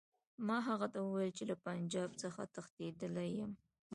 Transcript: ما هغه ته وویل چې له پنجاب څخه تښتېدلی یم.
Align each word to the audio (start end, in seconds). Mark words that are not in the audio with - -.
ما 0.47 0.57
هغه 0.69 0.87
ته 0.93 0.99
وویل 1.01 1.31
چې 1.37 1.43
له 1.49 1.55
پنجاب 1.65 2.09
څخه 2.21 2.41
تښتېدلی 2.55 3.29
یم. 3.39 3.51